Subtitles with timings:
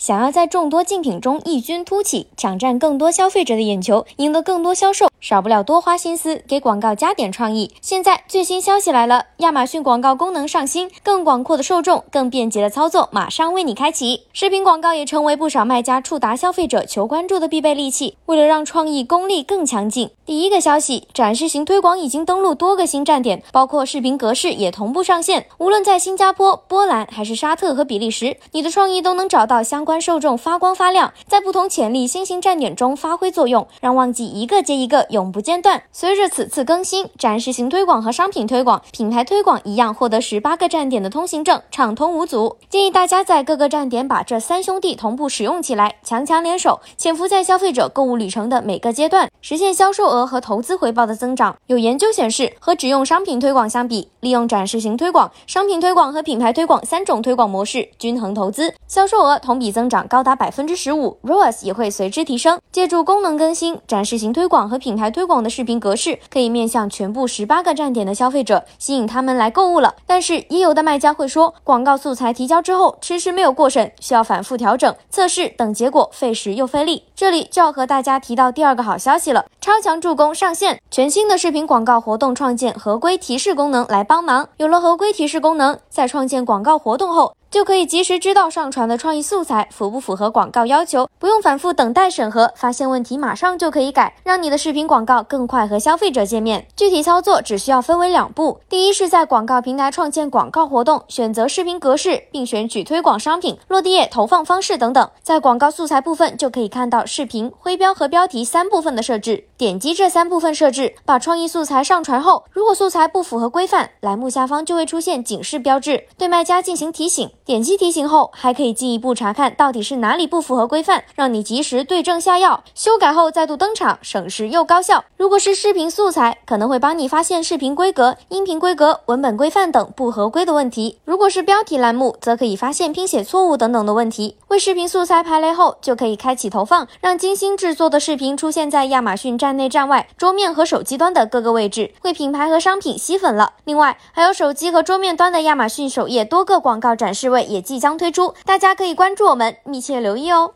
[0.00, 7.70] 想要在众多竞品中异军突起，抢占更多消费者的眼球，赢得更多销售，少不了多花心思，给广告加点创意。
[7.82, 14.22] 现在最新消息来了，亚马逊广告功能上新，更广阔的受众，更便捷的操作，马上为你开启。
[14.32, 18.16] 视频广告也成为不少卖家触达消费者、求关注的必备利器。
[18.24, 25.46] 为了让创意功力更强劲，第一个消息，展示型推广已经登陆多个新站点，包括视频格式也同步上线。
[25.58, 29.90] 无论在新加坡、波兰还是沙特和比利时，你的创意都能找到相关。
[29.90, 35.82] 关受众发光发亮，在不同潜力新型站点中发挥作用，让旺季一个接一个，永不间断。
[35.92, 42.56] 随着此次更新，展示型推广和商品推广、品牌推广一样，获得十八个站点的通行证，畅通无阻。
[42.70, 51.54] 建议大家在各个站点把这三兄弟同步使用起来，强强联手，潜伏在消费者购物旅程的每个阶段，实现销售额和投资回报的增长。
[51.66, 59.90] 有研究显示，和只用商品推广相比，利用展示型推广、商品推广和品牌推广三种推广模式，均衡投资，销售额同比增。
[59.90, 62.60] 长高达百分之十五，ROAS 也会随之提升。
[62.70, 69.94] 借助功能更新、展示型推广和品牌台推广的视频格式，可以面向全部十八个站点的消费者，吸引他们来购物了。
[70.06, 77.04] 但是，也有的卖家会说，广告素材提交之后迟迟没有过审，需要反复调整、测试等，结果费时又费力。
[77.16, 84.50] 这里就要和大家提到第二个好消息了，超强助攻上线，全新的视频广告活动创建合规提示功能来帮忙。
[84.58, 87.32] 有了合规提示功能，在创建广告活动后。
[87.50, 96.68] 就可以及时知道上传的创意素材符不符合广告要求，不用反复等待审核，发现问题马上就可以改，让你的视频广告更快和消费者见面。
[96.76, 105.10] 具体操作只需要分为两步：第一是在广告平台创建广告活动，选择视频格式，并选取推广商品、落地页、投放方式等等。
[105.20, 109.48] 在广告素材部分就可以看到视频、徽标和标题三部分的设置。
[109.58, 117.28] 点击这三部分设置，把创意素材上传后，如果素材不符合规范，栏目下方就会出现警示标志，对卖家进行提醒。
[117.44, 125.04] 点击提醒后，还可以进一步查看到底是哪里不符合规范，让你及时对症下药，修改后再度登场，省时又高效。
[125.16, 134.36] 如果是视频素材，可能会帮你发现视频规格、音频规格、文本规范等不合规的问题；如果是标题栏目，则可以发现拼写错误等等的问题。
[134.48, 143.54] 为视频素材排雷后，就可以开启投放，让精心制作的视频出现在亚马逊站内、站外、桌面和手机端的各个位置，为品牌和商品吸粉了。
[143.64, 147.44] 另外，还有手机和桌面端的亚马逊首页多个广告展示位。
[147.44, 150.52] 也即将推出，大家可以关注我们，密切留意哦。